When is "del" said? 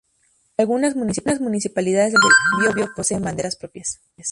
2.73-2.73